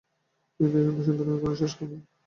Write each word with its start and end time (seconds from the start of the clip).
কিন্তু 0.59 0.75
এই 0.77 0.87
অনুসন্ধানের 0.91 1.35
এখানেই 1.37 1.59
শেষ 1.61 1.71
হয় 1.77 1.89
না। 1.91 1.97